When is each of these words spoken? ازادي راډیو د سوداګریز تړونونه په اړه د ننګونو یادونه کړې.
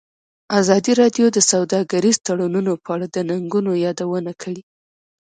ازادي 0.59 0.91
راډیو 1.01 1.25
د 1.31 1.37
سوداګریز 1.51 2.17
تړونونه 2.25 2.71
په 2.83 2.89
اړه 2.95 3.07
د 3.15 3.17
ننګونو 3.29 3.71
یادونه 3.85 4.31
کړې. 4.41 4.61